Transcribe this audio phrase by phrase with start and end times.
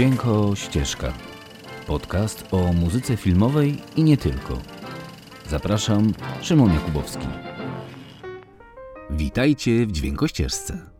[0.00, 1.12] Dźwięko Ścieżka.
[1.86, 4.58] Podcast o muzyce filmowej i nie tylko.
[5.48, 7.26] Zapraszam, Szymon Jakubowski.
[9.10, 10.90] Witajcie w Dźwięko Ścieżce.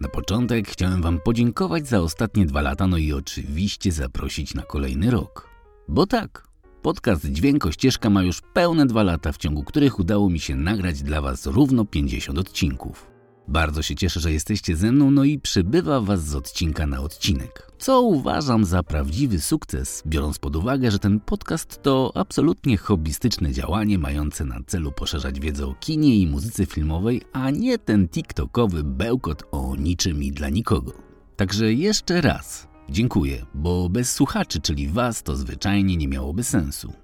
[0.00, 5.10] Na początek chciałem Wam podziękować za ostatnie dwa lata, no i oczywiście zaprosić na kolejny
[5.10, 5.48] rok.
[5.88, 6.48] Bo tak,
[6.82, 11.02] podcast Dźwięko Ścieżka ma już pełne dwa lata, w ciągu których udało mi się nagrać
[11.02, 13.11] dla Was równo 50 odcinków.
[13.48, 17.72] Bardzo się cieszę, że jesteście ze mną, no i przybywa Was z odcinka na odcinek.
[17.78, 23.98] Co uważam za prawdziwy sukces, biorąc pod uwagę, że ten podcast to absolutnie hobbystyczne działanie
[23.98, 29.42] mające na celu poszerzać wiedzę o kinie i muzyce filmowej, a nie ten TikTokowy bełkot
[29.50, 30.92] o niczym i dla nikogo.
[31.36, 37.01] Także jeszcze raz dziękuję, bo bez słuchaczy, czyli Was, to zwyczajnie nie miałoby sensu.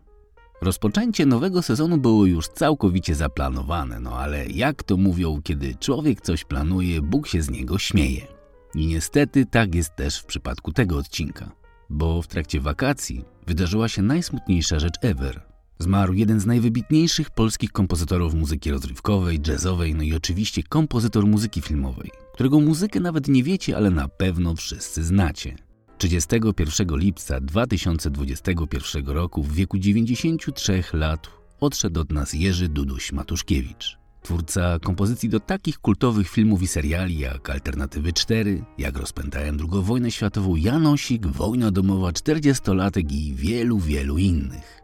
[0.61, 6.45] Rozpoczęcie nowego sezonu było już całkowicie zaplanowane, no ale jak to mówią, kiedy człowiek coś
[6.45, 8.27] planuje, Bóg się z niego śmieje.
[8.75, 11.51] I niestety tak jest też w przypadku tego odcinka,
[11.91, 15.43] bo w trakcie wakacji wydarzyła się najsmutniejsza rzecz ever.
[15.79, 22.11] Zmarł jeden z najwybitniejszych polskich kompozytorów muzyki rozrywkowej, jazzowej, no i oczywiście kompozytor muzyki filmowej,
[22.35, 25.68] którego muzykę nawet nie wiecie, ale na pewno wszyscy znacie.
[25.99, 31.29] 31 lipca 2021 roku w wieku 93 lat
[31.61, 33.99] odszedł od nas Jerzy Duduś Matuszkiewicz.
[34.23, 40.11] Twórca kompozycji do takich kultowych filmów i seriali jak Alternatywy 4, jak rozpętałem II wojnę
[40.11, 44.81] światową, Janosik, Wojna domowa, 40-latek i wielu, wielu innych.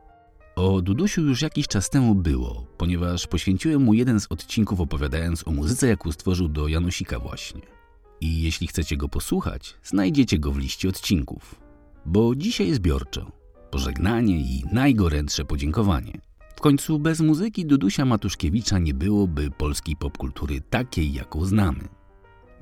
[0.57, 5.51] O Dudusiu już jakiś czas temu było, ponieważ poświęciłem mu jeden z odcinków opowiadając o
[5.51, 7.84] muzyce, jaką stworzył do Janosika właśnie.
[8.21, 11.55] I jeśli chcecie go posłuchać, znajdziecie go w liście odcinków.
[12.07, 13.33] Bo dzisiaj zbiorczo.
[13.71, 16.21] Pożegnanie i najgorętsze podziękowanie.
[16.57, 21.89] W końcu bez muzyki Dudusia Matuszkiewicza nie byłoby polskiej popkultury takiej, jaką znamy.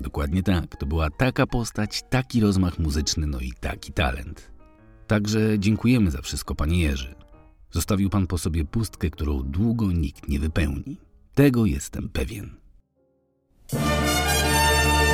[0.01, 4.51] Dokładnie tak, to była taka postać, taki rozmach muzyczny, no i taki talent.
[5.07, 7.15] Także dziękujemy za wszystko, panie Jerzy.
[7.71, 10.97] Zostawił pan po sobie pustkę, którą długo nikt nie wypełni.
[11.33, 12.62] Tego jestem pewien.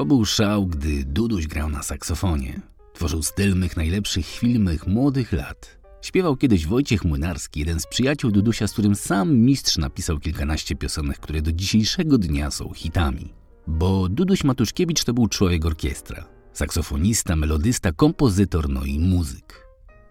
[0.00, 2.60] to był szał, gdy Duduś grał na saksofonie.
[2.92, 5.78] Tworzył styl mych najlepszych chwil mych młodych lat.
[6.02, 11.18] Śpiewał kiedyś Wojciech Młynarski, jeden z przyjaciół Dudusia, z którym sam mistrz napisał kilkanaście piosenek,
[11.18, 13.34] które do dzisiejszego dnia są hitami.
[13.66, 16.24] Bo Duduś Matuszkiewicz to był człowiek orkiestra.
[16.52, 19.66] Saksofonista, melodysta, kompozytor, no i muzyk.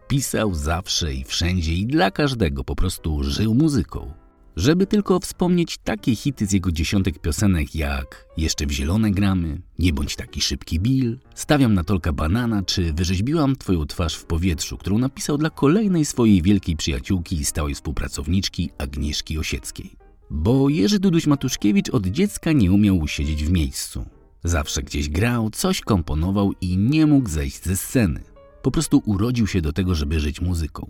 [0.07, 4.13] Pisał zawsze i wszędzie i dla każdego, po prostu żył muzyką.
[4.59, 9.93] Żeby tylko wspomnieć takie hity z jego dziesiątek piosenek jak Jeszcze w zielone gramy, Nie
[9.93, 14.97] bądź taki szybki Bill, Stawiam na tolka banana czy Wyrzeźbiłam twoją twarz w powietrzu, którą
[14.97, 19.95] napisał dla kolejnej swojej wielkiej przyjaciółki i stałej współpracowniczki Agnieszki Osieckiej.
[20.29, 24.05] Bo Jerzy Duduś Matuszkiewicz od dziecka nie umiał usiedzieć w miejscu.
[24.43, 28.23] Zawsze gdzieś grał, coś komponował i nie mógł zejść ze sceny.
[28.61, 30.89] Po prostu urodził się do tego, żeby żyć muzyką.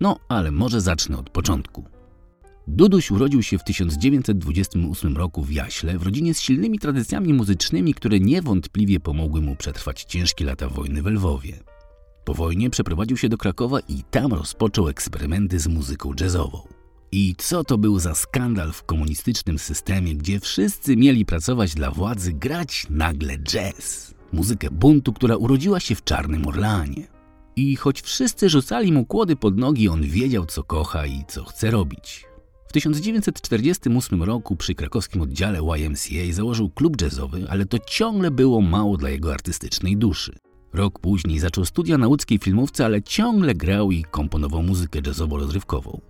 [0.00, 1.99] No, ale może zacznę od początku.
[2.66, 8.20] Duduś urodził się w 1928 roku w Jaśle w rodzinie z silnymi tradycjami muzycznymi, które
[8.20, 11.60] niewątpliwie pomogły mu przetrwać ciężkie lata wojny w Lwowie.
[12.24, 16.62] Po wojnie przeprowadził się do Krakowa i tam rozpoczął eksperymenty z muzyką jazzową.
[17.12, 22.32] I co to był za skandal w komunistycznym systemie, gdzie wszyscy mieli pracować dla władzy,
[22.32, 27.08] grać nagle jazz, muzykę buntu, która urodziła się w Czarnym Orlanie.
[27.56, 31.70] I choć wszyscy rzucali mu kłody pod nogi, on wiedział, co kocha i co chce
[31.70, 32.29] robić.
[32.70, 38.96] W 1948 roku przy krakowskim oddziale YMCA założył klub jazzowy, ale to ciągle było mało
[38.96, 40.32] dla jego artystycznej duszy.
[40.72, 46.00] Rok później zaczął studia na łódzkiej filmówce, ale ciągle grał i komponował muzykę jazzowo-rozrywkową.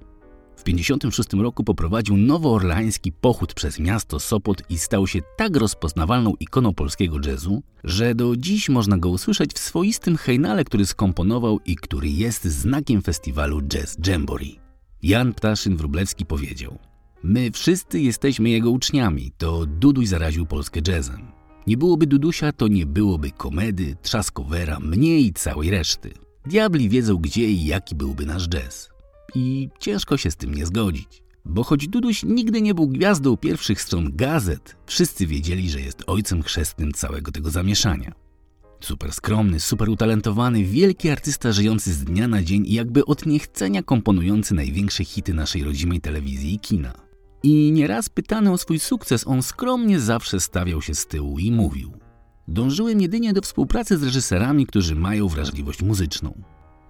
[0.56, 6.74] W 1956 roku poprowadził nowoorlański pochód przez miasto Sopot i stał się tak rozpoznawalną ikoną
[6.74, 12.08] polskiego jazzu, że do dziś można go usłyszeć w swoistym hejnale, który skomponował i który
[12.08, 14.69] jest znakiem festiwalu Jazz Jamboree.
[15.02, 16.78] Jan Ptaszyn-Wróblewski powiedział
[17.22, 21.32] My wszyscy jesteśmy jego uczniami, to Duduś zaraził Polskę jazzem.
[21.66, 26.10] Nie byłoby Dudusia, to nie byłoby komedy, trzaskowera, mnie i całej reszty.
[26.46, 28.90] Diabli wiedzą gdzie i jaki byłby nasz jazz.
[29.34, 31.22] I ciężko się z tym nie zgodzić.
[31.44, 36.42] Bo choć Duduś nigdy nie był gwiazdą pierwszych stron gazet, wszyscy wiedzieli, że jest ojcem
[36.42, 38.12] chrzestnym całego tego zamieszania.
[38.80, 43.82] Super skromny, super utalentowany, wielki artysta żyjący z dnia na dzień i jakby od niechcenia
[43.82, 46.92] komponujący największe hity naszej rodzimej telewizji i kina.
[47.42, 51.92] I nieraz pytany o swój sukces, on skromnie zawsze stawiał się z tyłu i mówił:
[52.48, 56.42] Dążyłem jedynie do współpracy z reżyserami, którzy mają wrażliwość muzyczną.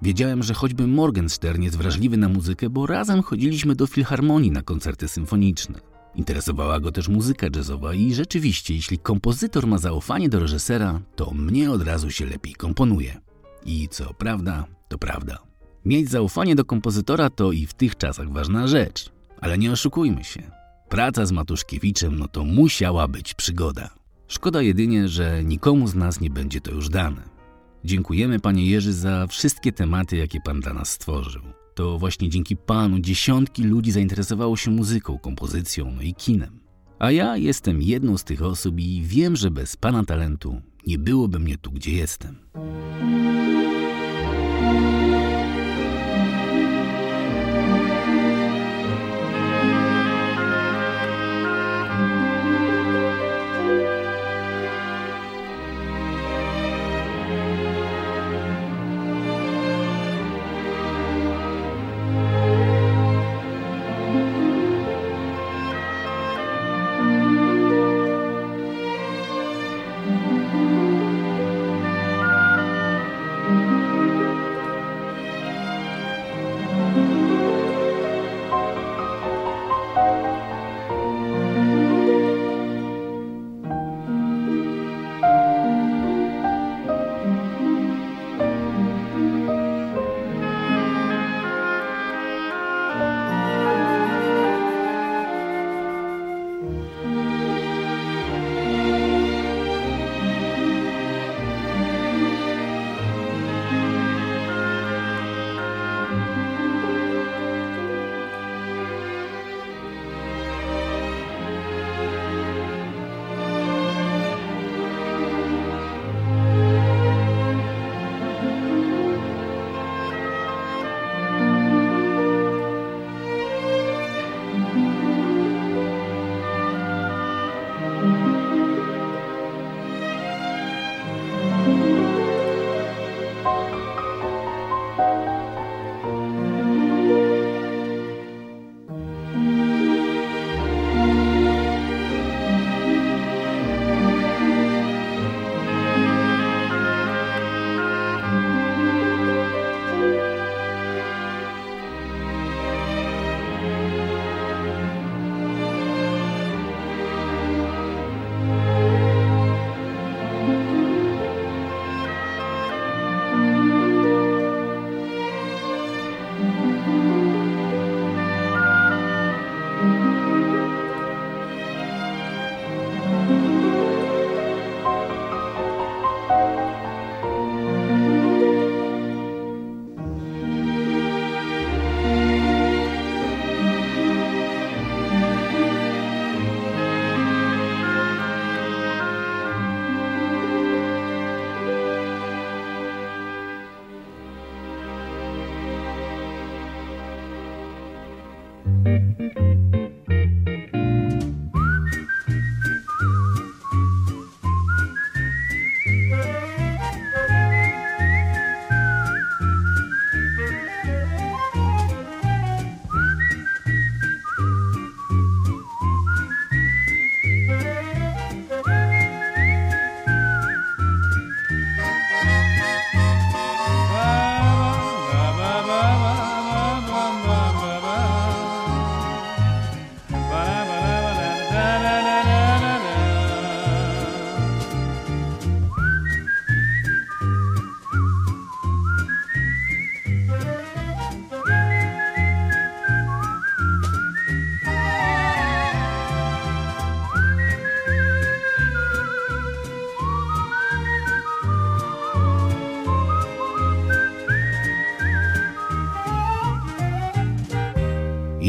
[0.03, 5.09] Wiedziałem, że choćby Morgenstern jest wrażliwy na muzykę, bo razem chodziliśmy do filharmonii na koncerty
[5.09, 5.90] symfoniczne.
[6.15, 11.71] Interesowała go też muzyka jazzowa i rzeczywiście, jeśli kompozytor ma zaufanie do reżysera, to mnie
[11.71, 13.21] od razu się lepiej komponuje.
[13.67, 15.39] I co prawda, to prawda.
[15.85, 19.11] Mieć zaufanie do kompozytora to i w tych czasach ważna rzecz.
[19.41, 20.51] Ale nie oszukujmy się.
[20.89, 23.91] Praca z Matuszkiewiczem no to musiała być przygoda.
[24.29, 27.23] Szkoda jedynie, że nikomu z nas nie będzie to już dane.
[27.85, 31.43] Dziękujemy panie Jerzy za wszystkie tematy, jakie pan dla nas stworzył.
[31.75, 36.61] To właśnie dzięki panu dziesiątki ludzi zainteresowało się muzyką, kompozycją, no i kinem.
[36.99, 41.39] A ja jestem jedną z tych osób i wiem, że bez pana talentu nie byłoby
[41.39, 42.37] mnie tu, gdzie jestem.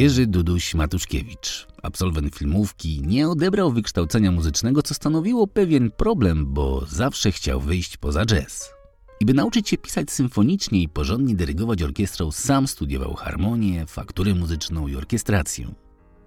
[0.02, 7.32] Jerzy Duduś Matuszkiewicz, absolwent filmówki, nie odebrał wykształcenia muzycznego, co stanowiło pewien problem, bo zawsze
[7.32, 8.74] chciał wyjść poza jazz.
[9.20, 14.88] I by nauczyć się pisać symfonicznie i porządnie dyrygować orkiestrą, sam studiował harmonię, fakturę muzyczną
[14.88, 15.74] i orkiestrację.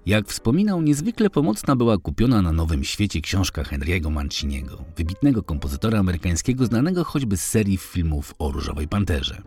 [0.07, 6.67] Jak wspominał, niezwykle pomocna była kupiona na Nowym Świecie książka Henry'ego Manciniego, wybitnego kompozytora amerykańskiego
[6.67, 9.43] znanego choćby z serii filmów o Różowej Panterze.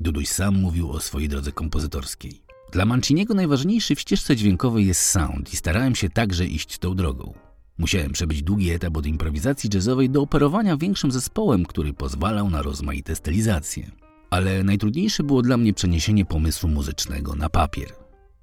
[0.00, 2.45] Duduś sam mówił o swojej drodze kompozytorskiej.
[2.76, 7.34] Dla Manciniego najważniejszy w ścieżce dźwiękowej jest sound i starałem się także iść tą drogą.
[7.78, 13.16] Musiałem przebyć długi etap od improwizacji jazzowej do operowania większym zespołem, który pozwalał na rozmaite
[13.16, 13.90] stylizacje.
[14.30, 17.92] Ale najtrudniejsze było dla mnie przeniesienie pomysłu muzycznego na papier.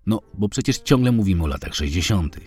[0.06, 2.40] No, bo przecież ciągle mówimy o latach 60.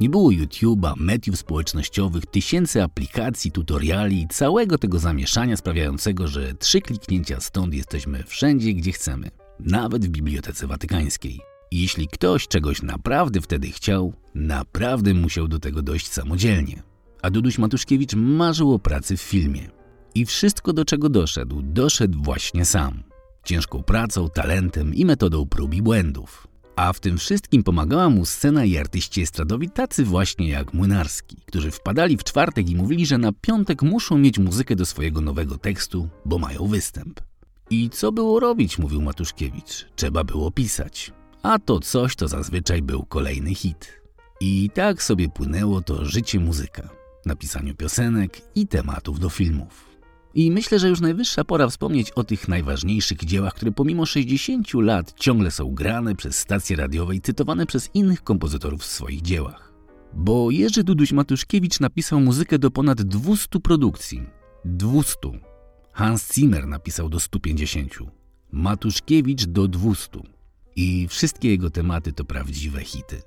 [0.00, 6.80] Nie było YouTube'a, mediów społecznościowych, tysięcy aplikacji, tutoriali i całego tego zamieszania sprawiającego, że trzy
[6.80, 9.30] kliknięcia stąd jesteśmy wszędzie, gdzie chcemy,
[9.60, 11.40] nawet w Bibliotece Watykańskiej.
[11.72, 16.82] Jeśli ktoś czegoś naprawdę wtedy chciał, naprawdę musiał do tego dojść samodzielnie.
[17.22, 19.68] A Duduś Matuszkiewicz marzył o pracy w filmie.
[20.14, 23.02] I wszystko, do czego doszedł, doszedł właśnie sam.
[23.44, 26.46] Ciężką pracą, talentem i metodą prób i błędów.
[26.76, 31.70] A w tym wszystkim pomagała mu scena i artyści estradowi tacy właśnie jak Młynarski, którzy
[31.70, 36.08] wpadali w czwartek i mówili, że na piątek muszą mieć muzykę do swojego nowego tekstu,
[36.24, 37.20] bo mają występ.
[37.70, 39.86] I co było robić, mówił Matuszkiewicz.
[39.96, 41.12] Trzeba było pisać.
[41.42, 44.00] A to coś to zazwyczaj był kolejny hit.
[44.40, 46.88] I tak sobie płynęło to życie muzyka,
[47.26, 49.94] napisaniu piosenek i tematów do filmów.
[50.34, 55.12] I myślę, że już najwyższa pora wspomnieć o tych najważniejszych dziełach, które pomimo 60 lat
[55.16, 59.72] ciągle są grane przez stacje radiowe i cytowane przez innych kompozytorów w swoich dziełach.
[60.12, 64.22] Bo Jerzy Duduś Matuszkiewicz napisał muzykę do ponad 200 produkcji.
[64.64, 65.53] 200.
[65.94, 67.94] Hans Zimmer napisał do 150.
[68.52, 70.10] Matuszkiewicz do 200.
[70.76, 73.22] I wszystkie jego tematy to prawdziwe hity.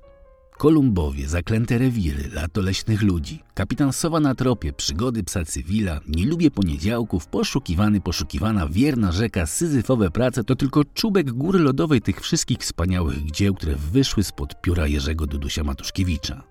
[0.58, 6.50] Kolumbowie, Zaklęte rewiry, Lato leśnych ludzi, Kapitan Sowa na tropie, Przygody psa cywila, Nie lubię
[6.50, 13.30] poniedziałków, Poszukiwany, poszukiwana, Wierna rzeka, Syzyfowe prace to tylko czubek góry lodowej tych wszystkich wspaniałych
[13.30, 16.42] dzieł, które wyszły spod pióra Jerzego Dudusia Matuszkiewicza.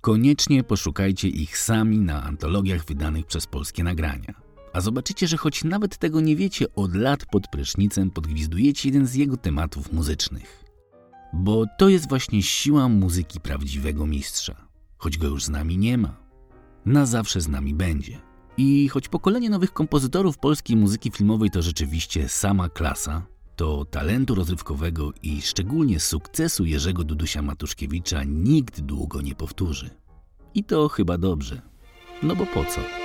[0.00, 4.43] Koniecznie poszukajcie ich sami na antologiach wydanych przez polskie nagrania.
[4.74, 9.14] A zobaczycie, że choć nawet tego nie wiecie, od lat pod prysznicem podgwizdujecie jeden z
[9.14, 10.64] jego tematów muzycznych.
[11.32, 14.68] Bo to jest właśnie siła muzyki prawdziwego mistrza.
[14.98, 16.16] Choć go już z nami nie ma,
[16.86, 18.20] na zawsze z nami będzie.
[18.56, 23.26] I choć pokolenie nowych kompozytorów polskiej muzyki filmowej to rzeczywiście sama klasa,
[23.56, 29.90] to talentu rozrywkowego i szczególnie sukcesu Jerzego Dudusia Matuszkiewicza nikt długo nie powtórzy.
[30.54, 31.62] I to chyba dobrze.
[32.22, 33.03] No bo po co?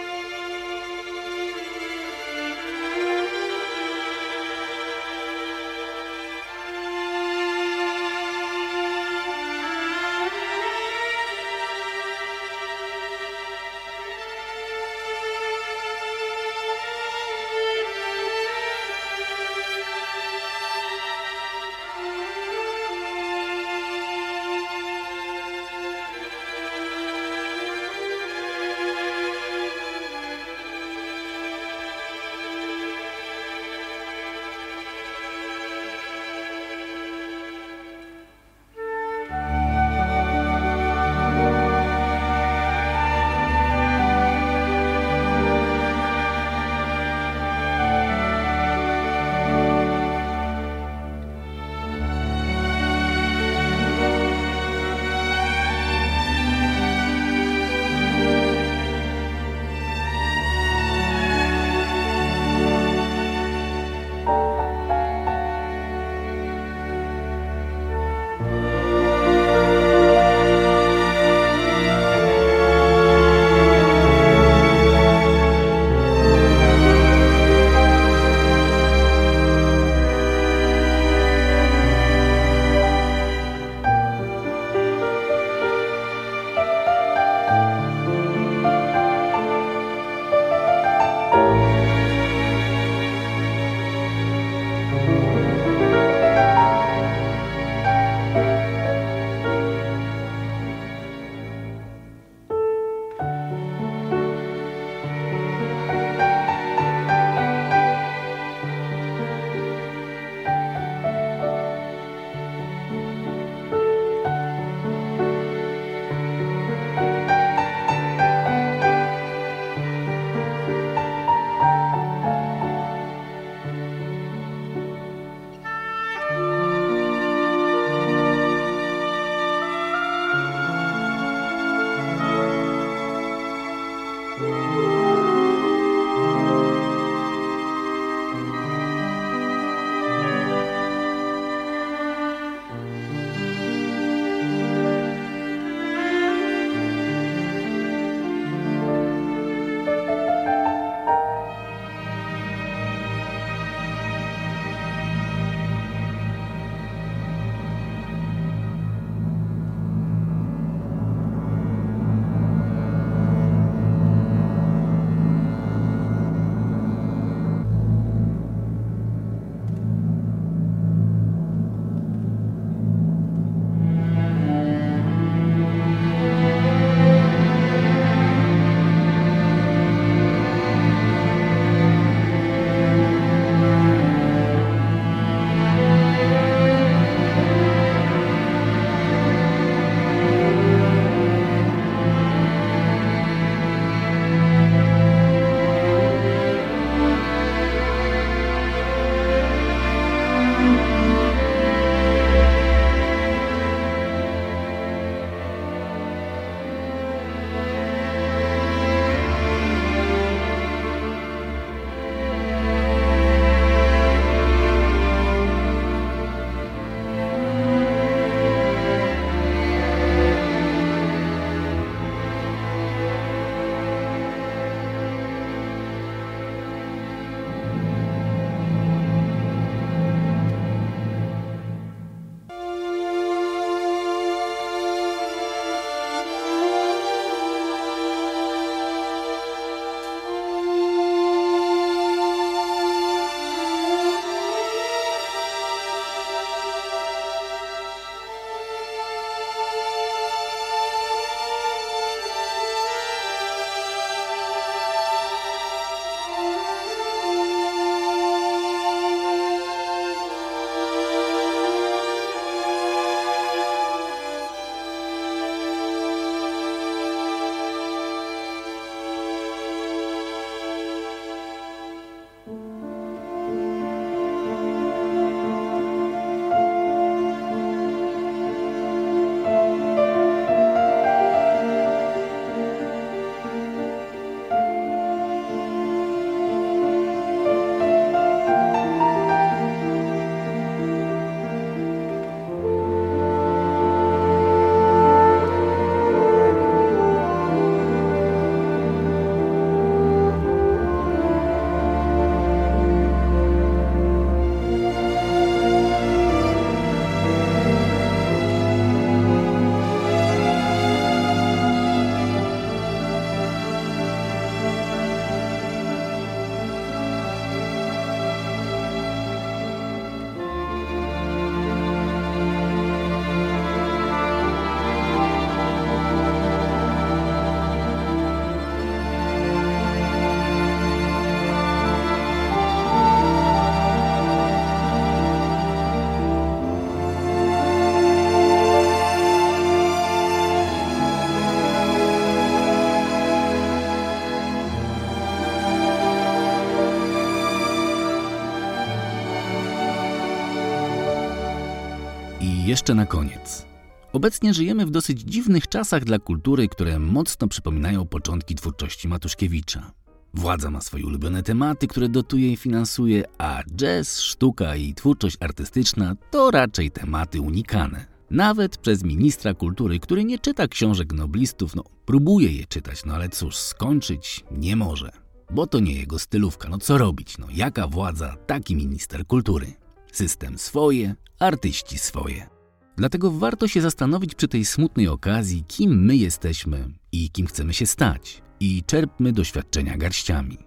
[352.70, 353.66] Jeszcze na koniec.
[354.14, 359.92] Obecnie żyjemy w dosyć dziwnych czasach dla kultury, które mocno przypominają początki twórczości Matuszkiewicza.
[360.34, 366.16] Władza ma swoje ulubione tematy, które dotuje i finansuje, a jazz, sztuka i twórczość artystyczna
[366.32, 368.06] to raczej tematy unikane.
[368.32, 373.30] Nawet przez ministra kultury, który nie czyta książek noblistów, no próbuje je czytać, no ale
[373.30, 375.12] cóż, skończyć nie może.
[375.52, 379.74] Bo to nie jego stylówka, no co robić, no jaka władza, taki minister kultury.
[380.12, 382.59] System swoje, artyści swoje.
[383.00, 387.86] Dlatego warto się zastanowić przy tej smutnej okazji, kim my jesteśmy i kim chcemy się
[387.86, 388.42] stać.
[388.60, 390.58] I czerpmy doświadczenia garściami.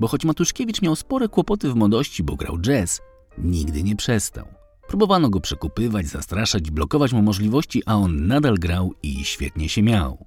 [0.00, 3.00] Bo choć Matuszkiewicz miał spore kłopoty w młodości, bo grał jazz,
[3.38, 4.46] nigdy nie przestał.
[4.88, 10.26] Próbowano go przekupywać, zastraszać, blokować mu możliwości, a on nadal grał i świetnie się miał.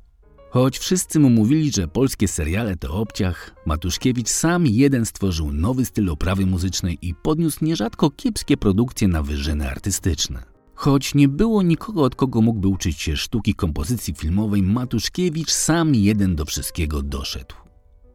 [0.49, 6.09] Choć wszyscy mu mówili, że polskie seriale to obciach, Matuszkiewicz sam jeden stworzył nowy styl
[6.09, 10.50] oprawy muzycznej i podniósł nierzadko kiepskie produkcje na wyżyny artystyczne.
[10.81, 16.35] Choć nie było nikogo, od kogo mógłby uczyć się sztuki kompozycji filmowej, Matuszkiewicz sam jeden
[16.35, 17.55] do wszystkiego doszedł.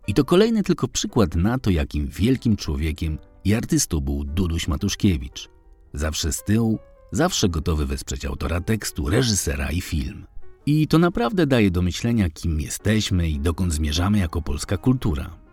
[0.06, 5.48] I to kolejny tylko przykład na to, jakim wielkim człowiekiem i artystą był Duduś Matuszkiewicz.
[5.92, 6.78] Zawsze z tyłu,
[7.12, 10.26] zawsze gotowy wesprzeć autora tekstu, reżysera i film.
[10.66, 15.45] I to naprawdę daje do myślenia, kim jesteśmy i dokąd zmierzamy jako polska kultura.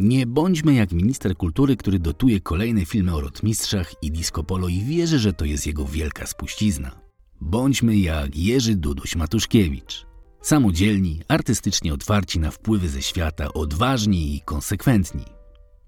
[0.00, 4.80] Nie bądźmy jak minister kultury, który dotuje kolejne filmy o rotmistrzach i disco polo i
[4.80, 7.00] wierzy, że to jest jego wielka spuścizna.
[7.40, 10.06] Bądźmy jak Jerzy Duduś Matuszkiewicz.
[10.42, 15.24] Samodzielni, artystycznie otwarci na wpływy ze świata, odważni i konsekwentni.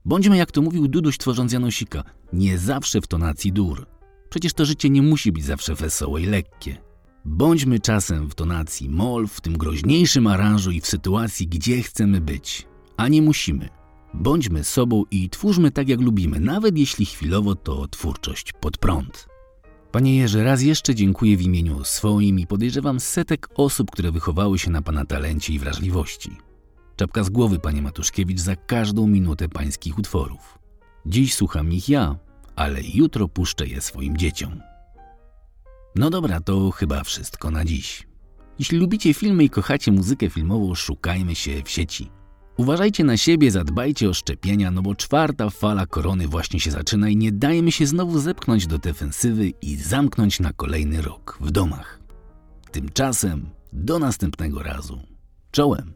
[0.05, 3.87] Bądźmy jak to mówił Duduś tworząc Janosika, nie zawsze w tonacji dur.
[4.31, 6.77] Przecież to życie nie musi być zawsze wesołe i lekkie.
[7.25, 12.66] Bądźmy czasem w tonacji mol, w tym groźniejszym aranżu i w sytuacji, gdzie chcemy być,
[12.96, 13.80] a nie musimy.
[14.14, 19.29] Bądźmy sobą i twórzmy tak, jak lubimy, nawet jeśli chwilowo to twórczość pod prąd.
[19.92, 24.70] Panie Jerzy, raz jeszcze dziękuję w imieniu swoim i podejrzewam setek osób, które wychowały się
[24.70, 26.31] na Pana talencie i wrażliwości.
[26.96, 30.59] Czapka z głowy, Panie Matuszkiewicz, za każdą minutę Pańskich utworów.
[31.07, 32.18] Dziś słucham ich ja,
[32.57, 34.61] ale jutro puszczę je swoim dzieciom.
[35.96, 38.07] No dobra, to chyba wszystko na dziś.
[38.59, 42.11] Jeśli lubicie filmy i kochacie muzykę filmową, szukajmy się w sieci.
[42.57, 47.17] Uważajcie na siebie, zadbajcie o szczepienia, no bo czwarta fala korony właśnie się zaczyna i
[47.17, 52.01] nie dajmy się znowu zepchnąć do defensywy i zamknąć na kolejny rok w domach.
[52.73, 55.01] Tymczasem do następnego razu.
[55.51, 55.93] Czołem!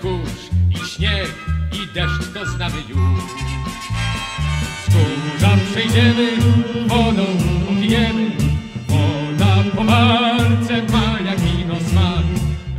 [0.00, 1.28] Kurz i śnieg
[1.72, 3.24] i deszcz to znamy już.
[4.88, 6.28] Wzgórza przejdziemy,
[6.86, 7.26] wodą
[7.68, 8.30] popijemy,
[8.88, 12.26] woda po walce ma jak wino smak.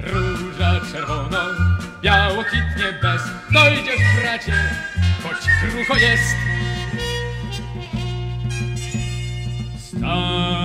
[0.03, 1.39] Róża czerwono,
[2.01, 3.21] biało kwitnie bez,
[3.53, 4.53] dojdziesz bracie,
[5.23, 6.35] choć krucho jest.
[9.77, 10.56] Stary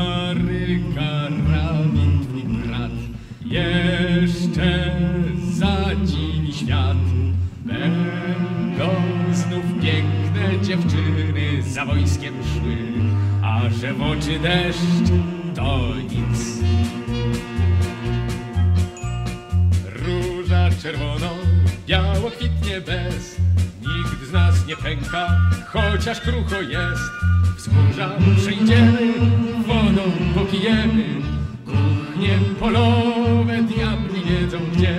[11.93, 12.77] wojskiem szły,
[13.43, 15.11] a że w oczy deszcz
[15.57, 15.79] to
[16.11, 16.63] nic.
[19.87, 21.31] Róża czerwono,
[21.87, 23.37] biało kwitnie bez,
[23.81, 27.03] nikt z nas nie pęka, chociaż krucho jest.
[27.57, 29.13] Wzgórza przejdziemy,
[29.67, 30.03] wodą
[30.35, 31.05] popijemy,
[31.65, 34.99] kuchnie polowe diabli wiedzą gdzie.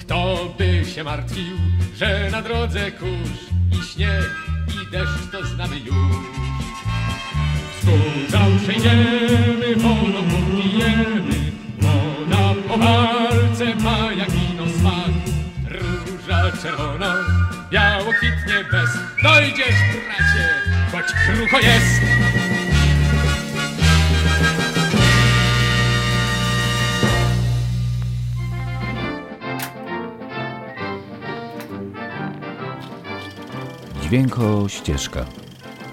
[0.00, 1.56] Kto by się martwił,
[1.96, 3.40] że na drodze kurz
[3.72, 4.51] i śnieg
[4.92, 5.94] deszcz to znamy już.
[7.76, 15.12] Wzgórza przejdziemy, wodą popijemy, woda po walce ma jak wino smak.
[15.68, 17.14] Róża czerwona,
[17.70, 18.90] biało kwitnie bez,
[19.22, 20.48] dojdziesz bracie,
[20.92, 22.51] choć krucho jest.
[34.12, 35.26] Dźwięko Ścieżka.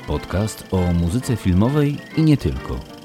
[0.07, 2.98] Podcast o muzyce filmowej i nie tylko.